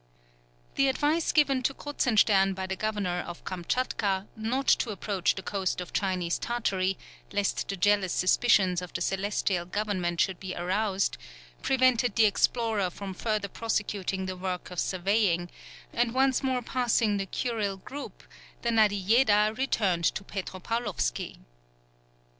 [0.77, 5.79] The advice given to Kruzenstern by the Governor of Kamtchatka, not to approach the coast
[5.79, 6.97] of Chinese Tartary,
[7.31, 11.19] lest the jealous suspicions of the Celestial Government should be aroused,
[11.61, 15.51] prevented the explorer from further prosecuting the work of surveying;
[15.93, 18.23] and once more passing the Kurile group,
[18.63, 21.37] the Nadiejeda returned to Petropaulovsky.